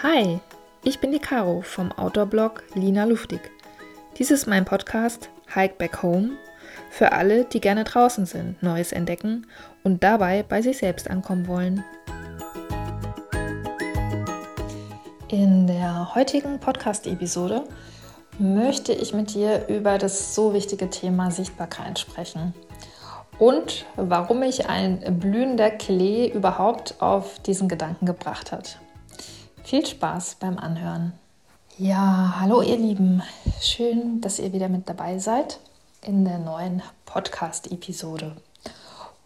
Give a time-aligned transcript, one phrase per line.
[0.00, 0.38] Hi,
[0.84, 3.40] ich bin die Caro vom Outdoor-Blog Lina Luftig.
[4.16, 6.36] Dies ist mein Podcast Hike Back Home
[6.88, 9.48] für alle, die gerne draußen sind, Neues entdecken
[9.82, 11.82] und dabei bei sich selbst ankommen wollen.
[15.26, 17.64] In der heutigen Podcast-Episode
[18.38, 22.54] möchte ich mit dir über das so wichtige Thema Sichtbarkeit sprechen
[23.40, 28.78] und warum mich ein blühender Klee überhaupt auf diesen Gedanken gebracht hat.
[29.68, 31.12] Viel Spaß beim Anhören.
[31.76, 33.22] Ja, hallo ihr Lieben,
[33.60, 35.60] schön, dass ihr wieder mit dabei seid
[36.00, 38.34] in der neuen Podcast-Episode.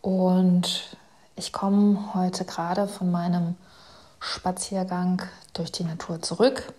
[0.00, 0.96] Und
[1.36, 3.54] ich komme heute gerade von meinem
[4.18, 6.72] Spaziergang durch die Natur zurück.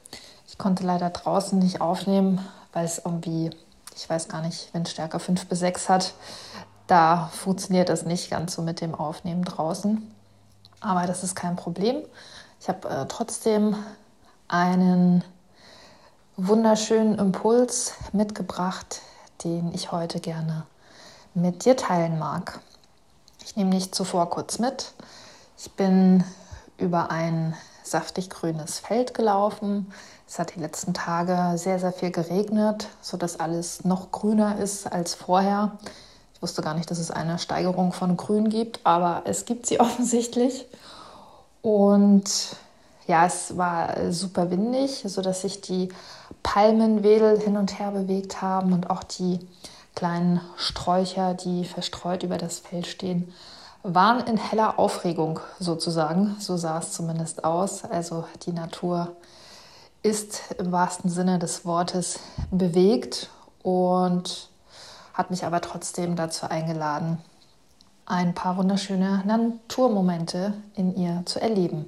[0.45, 3.49] Ich konnte leider draußen nicht aufnehmen, weil es irgendwie,
[3.95, 6.15] ich weiß gar nicht, wenn Stärke 5 bis 6 hat,
[6.87, 10.05] da funktioniert das nicht ganz so mit dem Aufnehmen draußen.
[10.81, 12.03] Aber das ist kein Problem.
[12.63, 13.75] Ich habe äh, trotzdem
[14.47, 15.21] einen
[16.37, 19.01] wunderschönen Impuls mitgebracht,
[19.43, 20.65] den ich heute gerne
[21.33, 22.61] mit dir teilen mag.
[23.43, 24.93] Ich nehme dich zuvor kurz mit.
[25.57, 26.23] Ich bin
[26.77, 27.53] über ein
[27.83, 29.91] saftig grünes Feld gelaufen.
[30.25, 35.15] Es hat die letzten Tage sehr, sehr viel geregnet, sodass alles noch grüner ist als
[35.15, 35.77] vorher.
[36.33, 39.79] Ich wusste gar nicht, dass es eine Steigerung von Grün gibt, aber es gibt sie
[39.81, 40.65] offensichtlich.
[41.63, 42.57] Und
[43.07, 45.89] ja, es war super windig, sodass sich die
[46.43, 49.39] Palmenwedel hin und her bewegt haben und auch die
[49.95, 53.33] kleinen Sträucher, die verstreut über das Feld stehen,
[53.81, 56.35] waren in heller Aufregung sozusagen.
[56.39, 57.85] So sah es zumindest aus.
[57.85, 59.15] Also die Natur
[60.01, 62.19] ist im wahrsten Sinne des Wortes
[62.51, 63.29] bewegt
[63.61, 64.49] und
[65.13, 67.19] hat mich aber trotzdem dazu eingeladen,
[68.05, 71.87] ein paar wunderschöne Naturmomente in ihr zu erleben.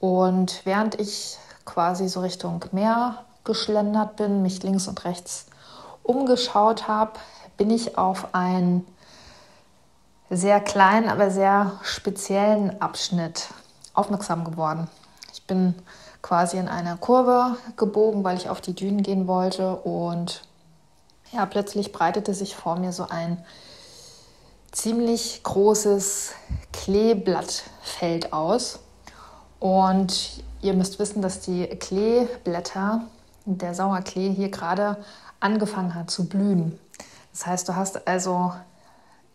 [0.00, 5.46] Und während ich quasi so Richtung Meer geschlendert bin, mich links und rechts
[6.02, 7.12] umgeschaut habe,
[7.56, 8.86] bin ich auf einen
[10.30, 13.48] sehr kleinen, aber sehr speziellen Abschnitt
[13.94, 14.88] aufmerksam geworden.
[15.32, 15.74] Ich bin
[16.22, 20.42] quasi in einer Kurve gebogen, weil ich auf die Dünen gehen wollte und
[21.32, 23.44] ja, plötzlich breitete sich vor mir so ein
[24.82, 26.32] ziemlich großes
[26.72, 28.80] Kleeblattfeld aus.
[29.60, 33.02] Und ihr müsst wissen, dass die Kleeblätter,
[33.44, 34.96] der Sauerklee hier gerade
[35.38, 36.80] angefangen hat zu blühen.
[37.30, 38.52] Das heißt, du hast also,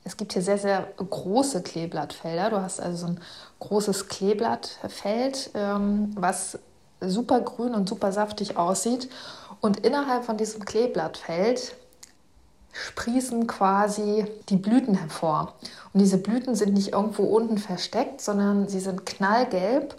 [0.03, 2.49] es gibt hier sehr, sehr große Kleeblattfelder.
[2.49, 3.21] Du hast also so ein
[3.59, 6.59] großes Kleeblattfeld, ähm, was
[6.99, 9.09] super grün und super saftig aussieht.
[9.61, 11.73] Und innerhalb von diesem Kleeblattfeld
[12.85, 15.53] sprießen quasi die Blüten hervor.
[15.93, 19.95] Und diese Blüten sind nicht irgendwo unten versteckt, sondern sie sind knallgelb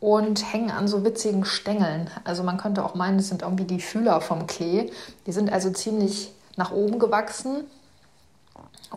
[0.00, 2.10] und hängen an so witzigen Stängeln.
[2.24, 4.90] Also man könnte auch meinen, das sind irgendwie die Fühler vom Klee.
[5.26, 7.64] Die sind also ziemlich nach oben gewachsen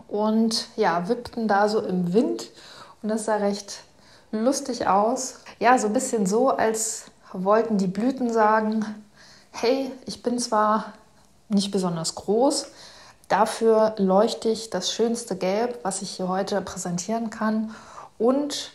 [0.06, 2.50] und ja, wippten da so im Wind
[3.02, 3.82] und das sah recht
[4.32, 5.40] lustig aus.
[5.58, 8.84] Ja, so ein bisschen so, als wollten die Blüten sagen,
[9.50, 10.92] hey, ich bin zwar
[11.48, 12.68] nicht besonders groß,
[13.28, 17.74] Dafür leuchte ich das schönste Gelb, was ich hier heute präsentieren kann.
[18.18, 18.72] Und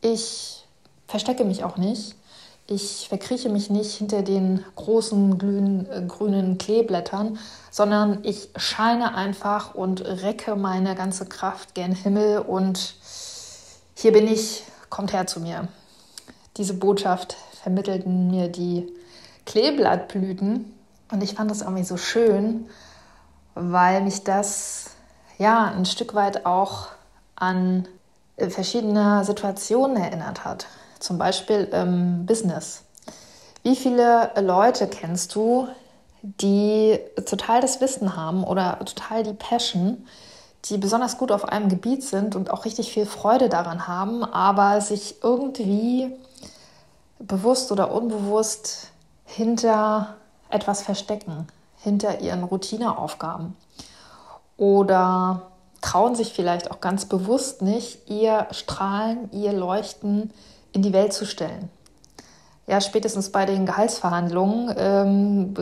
[0.00, 0.64] ich
[1.06, 2.16] verstecke mich auch nicht.
[2.68, 7.38] Ich verkrieche mich nicht hinter den großen äh, grünen Kleeblättern,
[7.70, 12.96] sondern ich scheine einfach und recke meine ganze Kraft gen Himmel und
[13.94, 15.68] hier bin ich, kommt her zu mir.
[16.56, 18.92] Diese Botschaft vermittelten mir die
[19.44, 20.72] Kleeblattblüten
[21.12, 22.66] und ich fand das irgendwie so schön,
[23.56, 24.90] weil mich das
[25.38, 26.88] ja ein Stück weit auch
[27.34, 27.88] an
[28.36, 30.66] äh, verschiedene Situationen erinnert hat.
[31.00, 32.84] Zum Beispiel im Business.
[33.62, 35.68] Wie viele Leute kennst du,
[36.22, 40.06] die total das Wissen haben oder total die Passion,
[40.66, 44.80] die besonders gut auf einem Gebiet sind und auch richtig viel Freude daran haben, aber
[44.80, 46.12] sich irgendwie
[47.18, 48.90] bewusst oder unbewusst
[49.24, 50.16] hinter
[50.50, 51.46] etwas verstecken,
[51.86, 53.56] hinter ihren Routineaufgaben
[54.56, 55.42] oder
[55.80, 60.32] trauen sich vielleicht auch ganz bewusst nicht, ihr Strahlen, ihr Leuchten
[60.72, 61.70] in die Welt zu stellen.
[62.66, 65.54] Ja, spätestens bei den Gehaltsverhandlungen ähm,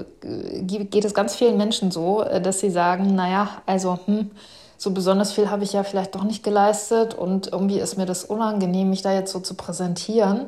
[0.66, 4.30] geht es ganz vielen Menschen so, äh, dass sie sagen, naja, also hm,
[4.78, 8.24] so besonders viel habe ich ja vielleicht doch nicht geleistet und irgendwie ist mir das
[8.24, 10.46] unangenehm, mich da jetzt so zu präsentieren.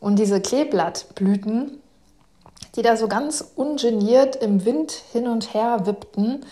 [0.00, 1.78] Und diese Kleeblattblüten,
[2.74, 6.44] die da so ganz ungeniert im Wind hin und her wippten,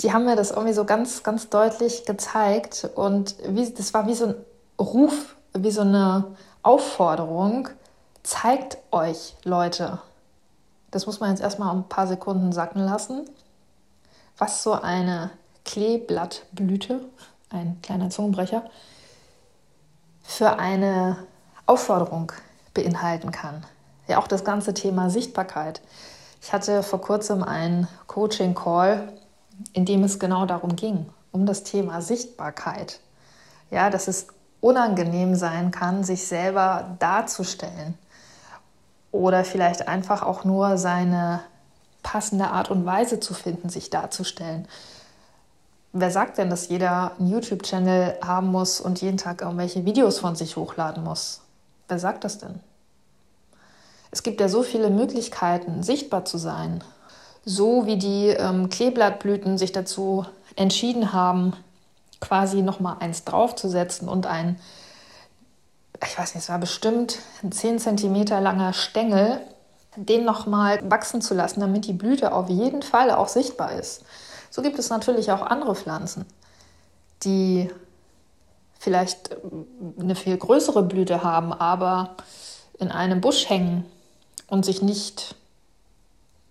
[0.00, 2.88] die haben mir das irgendwie so ganz, ganz deutlich gezeigt.
[2.94, 4.34] Und wie, das war wie so ein
[4.78, 7.68] Ruf, wie so eine Aufforderung,
[8.22, 9.98] zeigt euch, Leute,
[10.90, 13.24] das muss man jetzt erstmal ein paar Sekunden sacken lassen,
[14.36, 15.30] was so eine
[15.64, 17.00] Kleeblattblüte,
[17.50, 18.64] ein kleiner Zungenbrecher,
[20.22, 21.18] für eine
[21.66, 22.32] Aufforderung
[22.74, 23.64] beinhalten kann.
[24.08, 25.80] Ja, auch das ganze Thema Sichtbarkeit.
[26.40, 29.12] Ich hatte vor kurzem einen Coaching-Call,
[29.72, 33.00] in dem es genau darum ging, um das Thema Sichtbarkeit.
[33.70, 34.28] Ja, dass es
[34.60, 37.98] unangenehm sein kann, sich selber darzustellen
[39.12, 41.40] oder vielleicht einfach auch nur seine
[42.02, 44.68] passende Art und Weise zu finden, sich darzustellen.
[45.92, 50.36] Wer sagt denn, dass jeder einen YouTube-Channel haben muss und jeden Tag irgendwelche Videos von
[50.36, 51.40] sich hochladen muss?
[51.88, 52.60] Wer sagt das denn?
[54.16, 56.82] Es gibt ja so viele Möglichkeiten, sichtbar zu sein.
[57.44, 60.24] So wie die ähm, Kleeblattblüten sich dazu
[60.56, 61.52] entschieden haben,
[62.18, 64.58] quasi nochmal eins draufzusetzen und ein,
[66.02, 69.38] ich weiß nicht, es war bestimmt ein 10 cm langer Stängel,
[69.96, 74.02] den nochmal wachsen zu lassen, damit die Blüte auf jeden Fall auch sichtbar ist.
[74.48, 76.24] So gibt es natürlich auch andere Pflanzen,
[77.22, 77.70] die
[78.78, 79.36] vielleicht
[80.00, 82.16] eine viel größere Blüte haben, aber
[82.78, 83.84] in einem Busch hängen
[84.46, 85.34] und sich nicht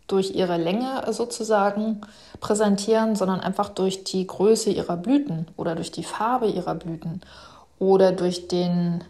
[0.08, 2.02] durch ihre Länge sozusagen
[2.40, 7.22] präsentieren, sondern einfach durch die Größe ihrer Blüten oder durch die Farbe ihrer Blüten
[7.80, 9.04] oder durch den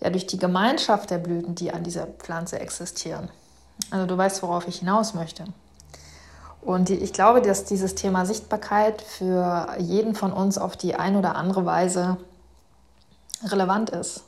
[0.00, 3.28] ja durch die Gemeinschaft der Blüten, die an dieser Pflanze existieren.
[3.90, 5.44] Also du weißt, worauf ich hinaus möchte.
[6.60, 11.36] Und ich glaube, dass dieses Thema Sichtbarkeit für jeden von uns auf die ein oder
[11.36, 12.16] andere Weise
[13.44, 14.24] relevant ist.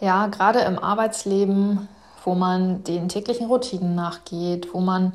[0.00, 1.88] Ja, gerade im Arbeitsleben
[2.24, 5.12] wo man den täglichen Routinen nachgeht, wo man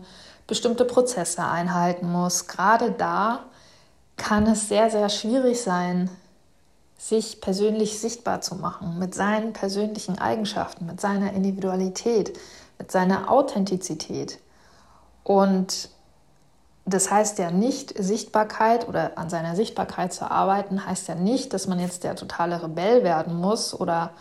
[0.47, 2.47] bestimmte Prozesse einhalten muss.
[2.47, 3.39] Gerade da
[4.17, 6.09] kann es sehr, sehr schwierig sein,
[6.97, 12.37] sich persönlich sichtbar zu machen, mit seinen persönlichen Eigenschaften, mit seiner Individualität,
[12.79, 14.39] mit seiner Authentizität.
[15.23, 15.89] Und
[16.85, 21.67] das heißt ja nicht, Sichtbarkeit oder an seiner Sichtbarkeit zu arbeiten, heißt ja nicht, dass
[21.67, 24.11] man jetzt der totale Rebell werden muss oder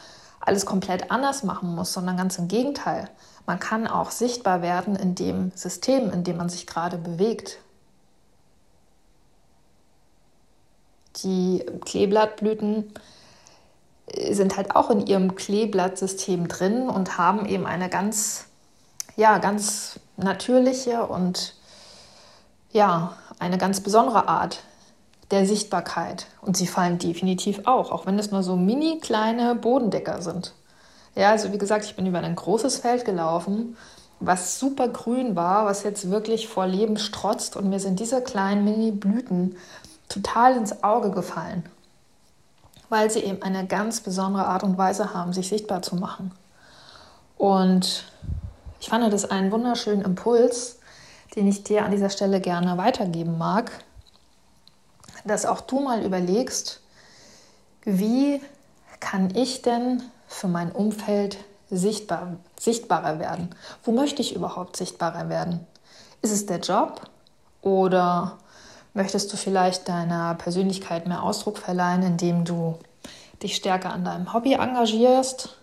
[0.44, 3.08] alles komplett anders machen muss, sondern ganz im Gegenteil.
[3.46, 7.58] Man kann auch sichtbar werden in dem System, in dem man sich gerade bewegt.
[11.22, 12.92] Die Kleeblattblüten
[14.30, 18.44] sind halt auch in ihrem Kleeblattsystem drin und haben eben eine ganz,
[19.16, 21.54] ja, ganz natürliche und
[22.72, 24.62] ja, eine ganz besondere Art
[25.34, 26.26] der Sichtbarkeit.
[26.40, 30.54] Und sie fallen definitiv auch, auch wenn es nur so mini kleine Bodendecker sind.
[31.16, 33.76] Ja, also wie gesagt, ich bin über ein großes Feld gelaufen,
[34.20, 38.64] was super grün war, was jetzt wirklich vor Leben strotzt und mir sind diese kleinen
[38.64, 39.56] Mini-Blüten
[40.08, 41.64] total ins Auge gefallen,
[42.88, 46.30] weil sie eben eine ganz besondere Art und Weise haben, sich sichtbar zu machen.
[47.36, 48.04] Und
[48.80, 50.78] ich fand das einen wunderschönen Impuls,
[51.34, 53.72] den ich dir an dieser Stelle gerne weitergeben mag,
[55.24, 56.80] dass auch du mal überlegst,
[57.84, 58.40] wie
[59.00, 61.38] kann ich denn für mein Umfeld
[61.70, 63.54] sichtbar, sichtbarer werden?
[63.82, 65.66] Wo möchte ich überhaupt sichtbarer werden?
[66.22, 67.02] Ist es der Job
[67.60, 68.38] oder
[68.94, 72.78] möchtest du vielleicht deiner Persönlichkeit mehr Ausdruck verleihen, indem du
[73.42, 75.56] dich stärker an deinem Hobby engagierst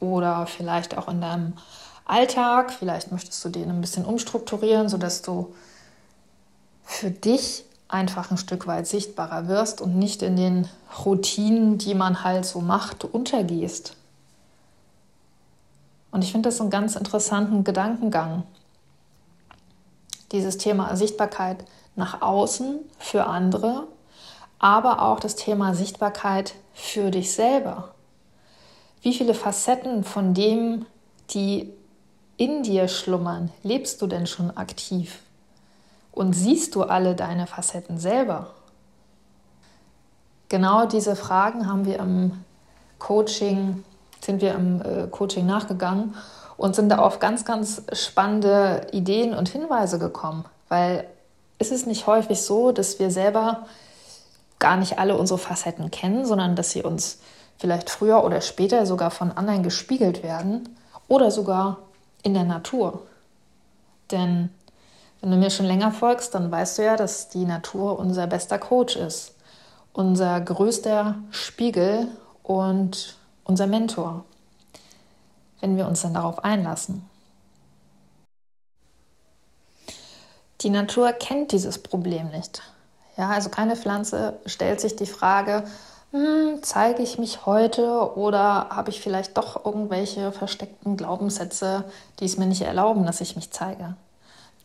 [0.00, 1.54] oder vielleicht auch in deinem
[2.04, 2.72] Alltag?
[2.72, 5.54] Vielleicht möchtest du den ein bisschen umstrukturieren, sodass du
[6.84, 10.68] für dich einfach ein Stück weit sichtbarer wirst und nicht in den
[11.04, 13.96] Routinen, die man halt so macht, untergehst.
[16.10, 18.44] Und ich finde das einen ganz interessanten Gedankengang.
[20.32, 21.64] Dieses Thema Sichtbarkeit
[21.96, 23.86] nach außen für andere,
[24.58, 27.94] aber auch das Thema Sichtbarkeit für dich selber.
[29.02, 30.86] Wie viele Facetten von dem,
[31.30, 31.70] die
[32.36, 35.20] in dir schlummern, lebst du denn schon aktiv?
[36.14, 38.54] Und siehst du alle deine Facetten selber?
[40.48, 42.44] Genau diese Fragen haben wir im
[43.00, 43.82] Coaching,
[44.20, 46.14] sind wir im äh, Coaching nachgegangen
[46.56, 50.44] und sind da auf ganz, ganz spannende Ideen und Hinweise gekommen.
[50.68, 51.08] Weil
[51.58, 53.66] ist es nicht häufig so, dass wir selber
[54.60, 57.18] gar nicht alle unsere Facetten kennen, sondern dass sie uns
[57.58, 60.68] vielleicht früher oder später sogar von anderen gespiegelt werden
[61.08, 61.78] oder sogar
[62.22, 63.02] in der Natur.
[64.12, 64.50] Denn
[65.24, 68.58] wenn du mir schon länger folgst, dann weißt du ja, dass die Natur unser bester
[68.58, 69.32] Coach ist,
[69.94, 72.08] unser größter Spiegel
[72.42, 74.26] und unser Mentor,
[75.62, 77.08] wenn wir uns dann darauf einlassen.
[80.60, 82.60] Die Natur kennt dieses Problem nicht.
[83.16, 85.64] Ja, also keine Pflanze stellt sich die Frage,
[86.10, 91.84] hm, zeige ich mich heute oder habe ich vielleicht doch irgendwelche versteckten Glaubenssätze,
[92.20, 93.96] die es mir nicht erlauben, dass ich mich zeige.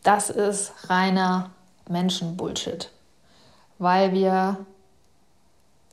[0.04, 1.50] Das ist reiner
[1.90, 2.90] Menschenbullshit,
[3.78, 4.58] weil wir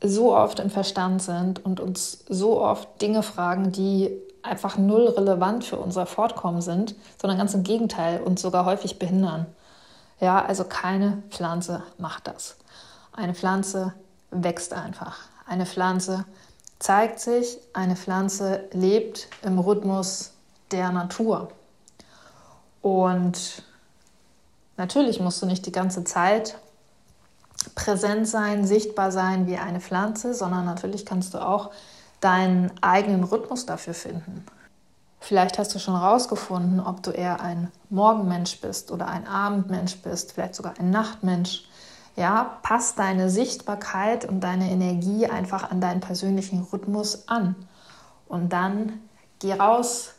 [0.02, 4.10] so oft im Verstand sind und uns so oft Dinge fragen, die
[4.42, 9.46] einfach null relevant für unser Fortkommen sind, sondern ganz im Gegenteil und sogar häufig behindern.
[10.20, 12.56] Ja, also keine Pflanze macht das.
[13.12, 13.92] Eine Pflanze
[14.30, 15.18] wächst einfach.
[15.46, 16.24] Eine Pflanze
[16.78, 20.32] zeigt sich, eine Pflanze lebt im Rhythmus
[20.70, 21.48] der Natur.
[22.82, 23.62] Und
[24.76, 26.58] natürlich musst du nicht die ganze Zeit
[27.74, 31.70] präsent sein, sichtbar sein wie eine Pflanze, sondern natürlich kannst du auch
[32.20, 34.44] deinen eigenen Rhythmus dafür finden.
[35.20, 40.32] Vielleicht hast du schon herausgefunden, ob du eher ein Morgenmensch bist oder ein Abendmensch bist,
[40.32, 41.64] vielleicht sogar ein Nachtmensch.
[42.14, 47.56] Ja, pass deine Sichtbarkeit und deine Energie einfach an deinen persönlichen Rhythmus an.
[48.28, 49.00] Und dann
[49.40, 50.14] geh raus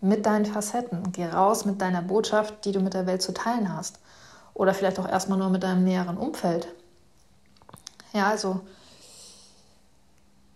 [0.00, 3.74] mit deinen Facetten, geh raus mit deiner Botschaft, die du mit der Welt zu teilen
[3.74, 3.98] hast.
[4.54, 6.68] Oder vielleicht auch erstmal nur mit deinem näheren Umfeld.
[8.12, 8.60] Ja, also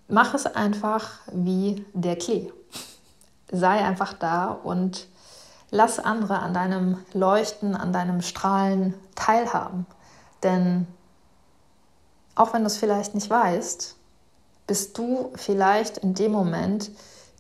[0.08, 2.52] mach es einfach wie der Klee.
[3.50, 5.08] Sei einfach da und
[5.70, 9.86] lass andere an deinem Leuchten, an deinem Strahlen teilhaben.
[10.42, 10.86] Denn
[12.34, 13.96] auch wenn du es vielleicht nicht weißt,
[14.66, 16.90] bist du vielleicht in dem Moment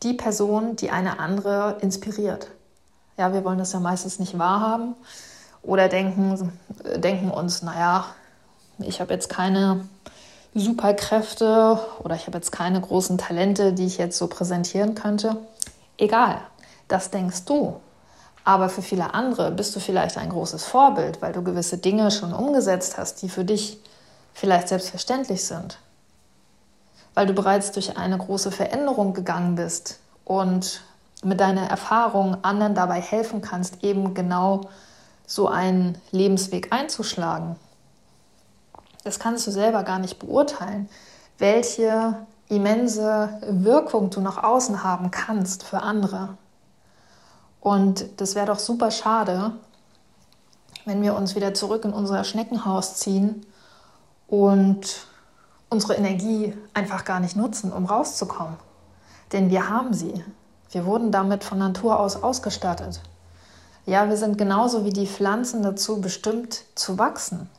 [0.02, 2.48] die Person, die eine andere inspiriert.
[3.16, 4.94] Ja, wir wollen das ja meistens nicht wahrhaben
[5.62, 6.52] oder denken,
[6.96, 8.06] denken uns, naja,
[8.78, 9.86] ich habe jetzt keine
[10.54, 15.36] Superkräfte oder ich habe jetzt keine großen Talente, die ich jetzt so präsentieren könnte.
[15.98, 16.38] Egal,
[16.88, 17.76] das denkst du.
[18.44, 22.32] Aber für viele andere bist du vielleicht ein großes Vorbild, weil du gewisse Dinge schon
[22.32, 23.78] umgesetzt hast, die für dich
[24.34, 25.78] vielleicht selbstverständlich sind.
[27.14, 30.82] Weil du bereits durch eine große Veränderung gegangen bist und
[31.22, 34.62] mit deiner Erfahrung anderen dabei helfen kannst, eben genau
[35.26, 37.56] so einen Lebensweg einzuschlagen
[39.04, 40.88] das kannst du selber gar nicht beurteilen,
[41.38, 42.14] welche
[42.48, 46.36] immense Wirkung du nach außen haben kannst für andere.
[47.60, 49.52] Und das wäre doch super schade,
[50.84, 53.46] wenn wir uns wieder zurück in unser Schneckenhaus ziehen
[54.26, 55.06] und
[55.72, 58.56] unsere Energie einfach gar nicht nutzen, um rauszukommen.
[59.32, 60.22] Denn wir haben sie.
[60.70, 63.00] Wir wurden damit von Natur aus ausgestattet.
[63.86, 67.50] Ja, wir sind genauso wie die Pflanzen dazu bestimmt zu wachsen.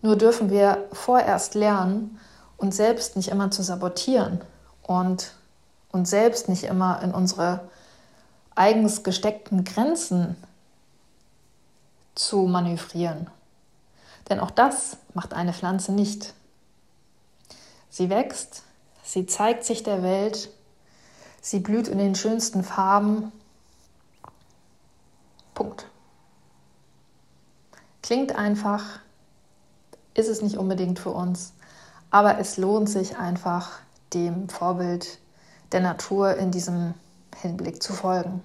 [0.00, 2.18] Nur dürfen wir vorerst lernen,
[2.56, 4.40] uns selbst nicht immer zu sabotieren
[4.82, 5.34] und
[5.92, 7.60] uns selbst nicht immer in unsere
[8.54, 10.36] eigens gesteckten Grenzen
[12.14, 13.28] zu manövrieren.
[14.28, 16.34] Denn auch das macht eine Pflanze nicht.
[17.90, 18.62] Sie wächst,
[19.02, 20.50] sie zeigt sich der Welt,
[21.40, 23.32] sie blüht in den schönsten Farben.
[25.54, 25.86] Punkt.
[28.02, 29.00] Klingt einfach,
[30.14, 31.52] ist es nicht unbedingt für uns.
[32.10, 33.80] Aber es lohnt sich einfach,
[34.14, 35.18] dem Vorbild
[35.72, 36.94] der Natur in diesem
[37.36, 38.42] Hinblick zu folgen.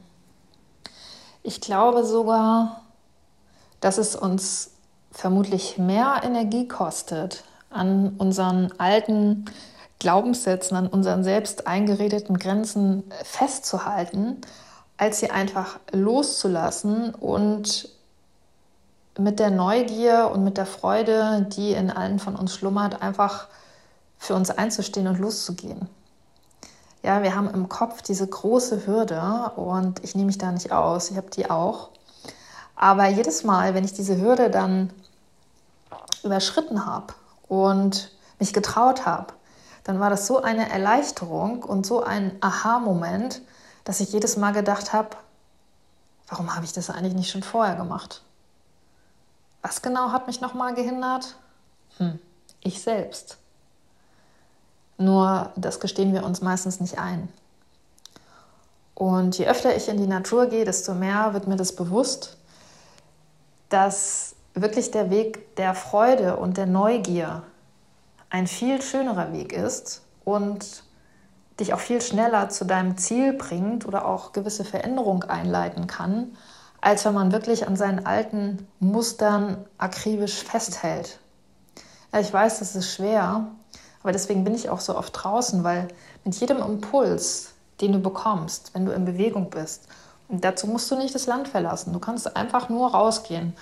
[1.42, 2.82] Ich glaube sogar,
[3.80, 4.73] dass es uns
[5.14, 9.46] vermutlich mehr Energie kostet, an unseren alten
[10.00, 14.42] Glaubenssätzen, an unseren selbst eingeredeten Grenzen festzuhalten,
[14.98, 17.90] als sie einfach loszulassen und
[19.18, 23.48] mit der Neugier und mit der Freude, die in allen von uns schlummert, einfach
[24.18, 25.88] für uns einzustehen und loszugehen.
[27.04, 31.12] Ja, wir haben im Kopf diese große Hürde und ich nehme mich da nicht aus,
[31.12, 31.90] ich habe die auch.
[32.76, 34.92] Aber jedes Mal, wenn ich diese Hürde dann
[36.24, 37.14] überschritten habe
[37.48, 39.34] und mich getraut habe,
[39.84, 43.42] dann war das so eine Erleichterung und so ein Aha-Moment,
[43.84, 45.10] dass ich jedes Mal gedacht habe,
[46.28, 48.22] warum habe ich das eigentlich nicht schon vorher gemacht?
[49.62, 51.36] Was genau hat mich nochmal gehindert?
[51.98, 52.20] Hm,
[52.62, 53.38] ich selbst.
[54.98, 57.30] Nur das gestehen wir uns meistens nicht ein.
[58.96, 62.38] Und je öfter ich in die Natur gehe, desto mehr wird mir das bewusst,
[63.70, 67.44] dass wirklich der Weg der Freude und der Neugier
[68.30, 70.84] ein viel schönerer Weg ist und
[71.60, 76.36] dich auch viel schneller zu deinem Ziel bringt oder auch gewisse Veränderungen einleiten kann,
[76.82, 81.20] als wenn man wirklich an seinen alten Mustern akribisch festhält.
[82.12, 83.48] Ja, ich weiß, das ist schwer,
[84.02, 85.88] aber deswegen bin ich auch so oft draußen, weil
[86.26, 89.88] mit jedem Impuls, den du bekommst, wenn du in Bewegung bist,
[90.28, 93.54] und dazu musst du nicht das Land verlassen, du kannst einfach nur rausgehen,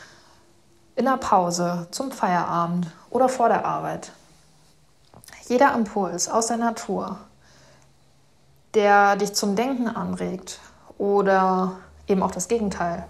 [0.96, 4.12] in der Pause, zum Feierabend oder vor der Arbeit.
[5.48, 7.18] jeder Impuls aus der Natur,
[8.74, 10.60] der dich zum Denken anregt
[10.98, 11.74] oder
[12.08, 13.06] eben auch das Gegenteil,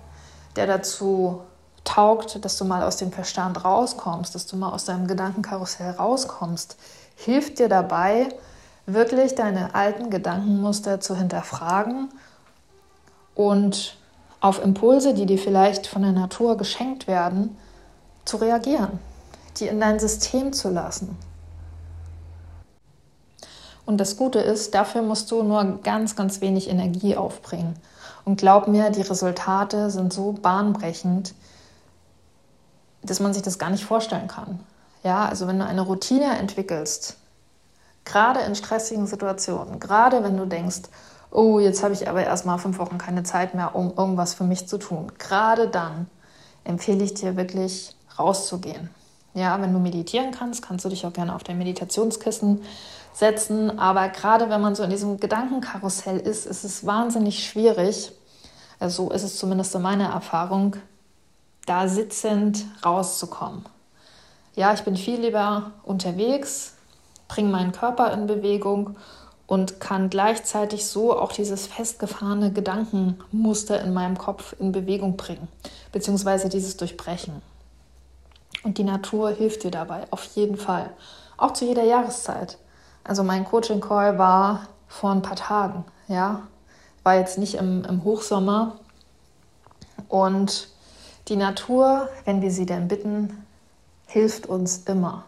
[0.55, 1.41] der dazu
[1.83, 6.77] taugt, dass du mal aus dem Verstand rauskommst, dass du mal aus deinem Gedankenkarussell rauskommst,
[7.15, 8.29] hilft dir dabei,
[8.85, 12.09] wirklich deine alten Gedankenmuster zu hinterfragen
[13.35, 13.97] und
[14.39, 17.57] auf Impulse, die dir vielleicht von der Natur geschenkt werden,
[18.25, 18.99] zu reagieren,
[19.57, 21.17] die in dein System zu lassen.
[23.85, 27.75] Und das Gute ist, dafür musst du nur ganz, ganz wenig Energie aufbringen.
[28.23, 31.33] Und glaub mir, die Resultate sind so bahnbrechend,
[33.03, 34.59] dass man sich das gar nicht vorstellen kann.
[35.03, 37.17] Ja, also wenn du eine Routine entwickelst,
[38.05, 40.83] gerade in stressigen Situationen, gerade wenn du denkst,
[41.31, 44.43] oh, jetzt habe ich aber erst mal fünf Wochen keine Zeit mehr, um irgendwas für
[44.43, 46.07] mich zu tun, gerade dann
[46.63, 48.89] empfehle ich dir wirklich rauszugehen.
[49.33, 52.61] Ja, wenn du meditieren kannst, kannst du dich auch gerne auf dein Meditationskissen
[53.13, 53.79] setzen.
[53.79, 58.11] Aber gerade wenn man so in diesem Gedankenkarussell ist, ist es wahnsinnig schwierig,
[58.79, 60.75] also so ist es zumindest in meiner Erfahrung,
[61.65, 63.65] da sitzend rauszukommen.
[64.55, 66.73] Ja, ich bin viel lieber unterwegs,
[67.27, 68.97] bringe meinen Körper in Bewegung
[69.45, 75.47] und kann gleichzeitig so auch dieses festgefahrene Gedankenmuster in meinem Kopf in Bewegung bringen,
[75.91, 77.41] beziehungsweise dieses Durchbrechen.
[78.63, 80.91] Und die Natur hilft dir dabei, auf jeden Fall.
[81.37, 82.57] Auch zu jeder Jahreszeit.
[83.03, 86.43] Also mein Coaching-Call war vor ein paar Tagen, ja.
[87.03, 88.77] War jetzt nicht im, im Hochsommer.
[90.07, 90.69] Und
[91.27, 93.45] die Natur, wenn wir sie denn bitten,
[94.05, 95.23] hilft uns immer.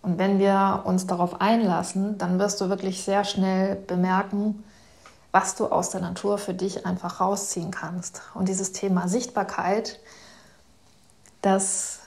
[0.00, 4.64] Und wenn wir uns darauf einlassen, dann wirst du wirklich sehr schnell bemerken,
[5.30, 8.22] was du aus der Natur für dich einfach rausziehen kannst.
[8.34, 10.00] Und dieses Thema Sichtbarkeit,
[11.40, 12.00] das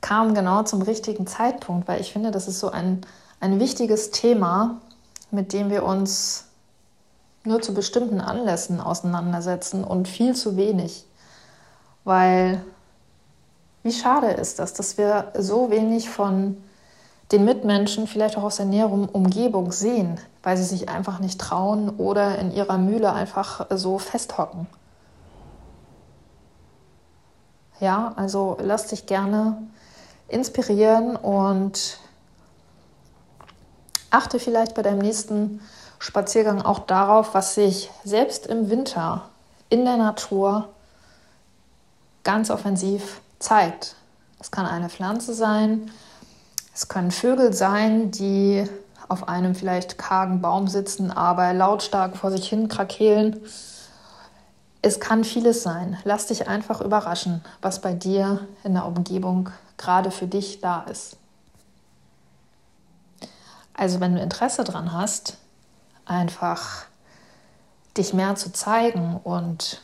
[0.00, 3.00] kam genau zum richtigen Zeitpunkt, weil ich finde, das ist so ein,
[3.40, 4.80] ein wichtiges Thema,
[5.30, 6.44] mit dem wir uns
[7.44, 11.06] nur zu bestimmten Anlässen auseinandersetzen und viel zu wenig.
[12.04, 12.62] Weil
[13.82, 16.56] wie schade ist das, dass wir so wenig von
[17.32, 21.90] den Mitmenschen, vielleicht auch aus der näheren Umgebung sehen, weil sie sich einfach nicht trauen
[21.90, 24.66] oder in ihrer Mühle einfach so festhocken.
[27.80, 29.58] Ja, also lass dich gerne
[30.28, 31.98] inspirieren und
[34.10, 35.60] achte vielleicht bei deinem nächsten
[35.98, 39.28] Spaziergang auch darauf, was sich selbst im Winter
[39.68, 40.68] in der Natur
[42.24, 43.96] ganz offensiv zeigt.
[44.40, 45.90] Es kann eine Pflanze sein,
[46.74, 48.68] es können Vögel sein, die
[49.08, 53.40] auf einem vielleicht kargen Baum sitzen, aber lautstark vor sich hin krakeelen.
[54.82, 55.96] Es kann vieles sein.
[56.04, 61.16] Lass dich einfach überraschen, was bei dir in der Umgebung gerade für dich da ist.
[63.74, 65.36] Also wenn du Interesse daran hast,
[66.06, 66.86] einfach
[67.96, 69.82] dich mehr zu zeigen und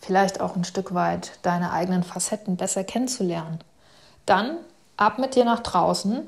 [0.00, 3.58] vielleicht auch ein Stück weit deine eigenen Facetten besser kennenzulernen,
[4.26, 4.58] dann
[4.96, 6.26] ab mit dir nach draußen,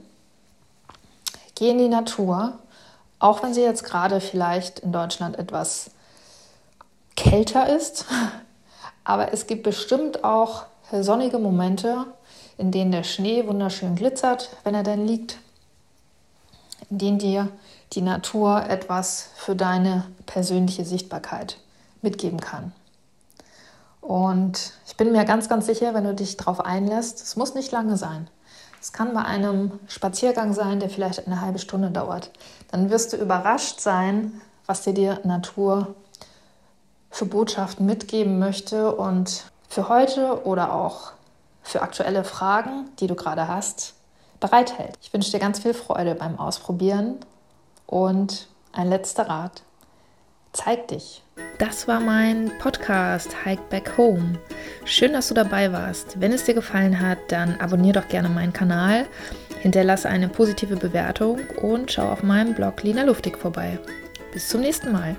[1.55, 2.59] geh in die Natur,
[3.19, 5.91] auch wenn sie jetzt gerade vielleicht in Deutschland etwas
[7.17, 8.07] kälter ist.
[9.05, 12.07] Aber es gibt bestimmt auch sonnige Momente,
[12.61, 15.39] in denen der Schnee wunderschön glitzert, wenn er denn liegt,
[16.91, 17.49] in denen dir
[17.95, 21.57] die Natur etwas für deine persönliche Sichtbarkeit
[22.03, 22.73] mitgeben kann.
[24.03, 27.73] Und ich bin mir ganz, ganz sicher, wenn du dich darauf einlässt, es muss nicht
[27.73, 28.29] lange sein.
[28.81, 32.31] Es kann bei einem Spaziergang sein, der vielleicht eine halbe Stunde dauert.
[32.71, 35.95] Dann wirst du überrascht sein, was dir die Natur
[37.11, 41.13] für Botschaften mitgeben möchte und für heute oder auch
[41.63, 43.95] für aktuelle Fragen, die du gerade hast,
[44.41, 44.99] bereithält.
[45.03, 47.17] Ich wünsche dir ganz viel Freude beim Ausprobieren
[47.87, 49.63] und ein letzter Rat.
[50.53, 51.23] Zeig dich.
[51.59, 54.39] Das war mein Podcast Hike Back Home.
[54.85, 56.21] Schön, dass du dabei warst.
[56.21, 59.07] Wenn es dir gefallen hat, dann abonniere doch gerne meinen Kanal,
[59.61, 63.79] hinterlasse eine positive Bewertung und schau auf meinem Blog Lina Luftig vorbei.
[64.33, 65.17] Bis zum nächsten Mal.